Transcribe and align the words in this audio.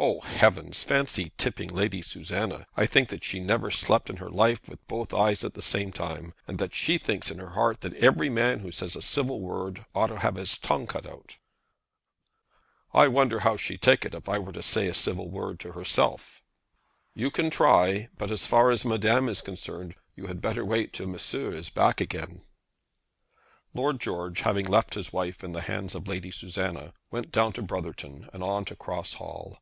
"Oh, 0.00 0.20
heavens! 0.20 0.84
Fancy 0.84 1.32
tipping 1.36 1.70
Lady 1.70 2.02
Susanna! 2.02 2.68
I 2.76 2.82
should 2.84 2.90
think 2.92 3.08
that 3.08 3.24
she 3.24 3.40
never 3.40 3.68
slept 3.68 4.08
in 4.08 4.18
her 4.18 4.30
life 4.30 4.68
with 4.68 4.86
both 4.86 5.12
eyes 5.12 5.42
at 5.42 5.54
the 5.54 5.60
same 5.60 5.90
time, 5.92 6.34
and 6.46 6.58
that 6.60 6.72
she 6.72 6.98
thinks 6.98 7.32
in 7.32 7.40
her 7.40 7.50
heart 7.50 7.80
that 7.80 7.94
every 7.94 8.30
man 8.30 8.60
who 8.60 8.70
says 8.70 8.94
a 8.94 9.02
civil 9.02 9.40
word 9.40 9.84
ought 9.96 10.06
to 10.06 10.20
have 10.20 10.36
his 10.36 10.56
tongue 10.56 10.86
cut 10.86 11.04
out." 11.04 11.38
"I 12.94 13.08
wonder 13.08 13.40
how 13.40 13.56
she'd 13.56 13.82
take 13.82 14.04
it 14.04 14.14
if 14.14 14.28
I 14.28 14.38
were 14.38 14.52
to 14.52 14.62
say 14.62 14.86
a 14.86 14.94
civil 14.94 15.28
word 15.28 15.58
to 15.60 15.72
herself?" 15.72 16.44
"You 17.14 17.28
can 17.32 17.50
try; 17.50 18.08
but 18.16 18.30
as 18.30 18.46
far 18.46 18.70
as 18.70 18.84
Madame 18.84 19.28
is 19.28 19.40
concerned, 19.40 19.96
you 20.14 20.26
had 20.28 20.40
better 20.40 20.64
wait 20.64 20.92
till 20.92 21.08
Monsieur 21.08 21.50
is 21.52 21.70
back 21.70 22.00
again." 22.00 22.42
Lord 23.74 23.98
George, 24.00 24.42
having 24.42 24.66
left 24.66 24.94
his 24.94 25.12
wife 25.12 25.42
in 25.42 25.54
the 25.54 25.62
hands 25.62 25.96
of 25.96 26.06
Lady 26.06 26.30
Susanna, 26.30 26.92
went 27.10 27.32
down 27.32 27.52
to 27.54 27.62
Brotherton 27.62 28.28
and 28.32 28.44
on 28.44 28.64
to 28.66 28.76
Cross 28.76 29.14
Hall. 29.14 29.58